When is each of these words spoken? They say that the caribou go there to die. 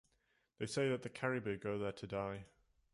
They 0.57 0.65
say 0.65 0.89
that 0.89 1.03
the 1.03 1.09
caribou 1.11 1.57
go 1.59 1.77
there 1.77 1.91
to 1.91 2.07
die. 2.07 2.45